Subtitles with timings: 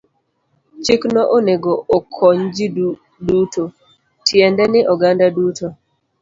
[0.85, 2.65] Chikno onego okony ji
[3.27, 3.63] duto,
[4.25, 5.67] tiende ni oganda duto.